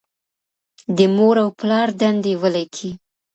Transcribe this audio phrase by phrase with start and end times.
[0.97, 2.91] د مور او پلار دندې ولیکئ.